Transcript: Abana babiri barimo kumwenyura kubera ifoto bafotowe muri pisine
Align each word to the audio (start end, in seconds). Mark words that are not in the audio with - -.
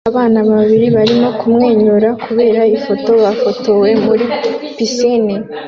Abana 0.11 0.39
babiri 0.51 0.87
barimo 0.97 1.29
kumwenyura 1.39 2.09
kubera 2.23 2.61
ifoto 2.77 3.11
bafotowe 3.23 3.89
muri 4.05 4.25
pisine 4.75 5.35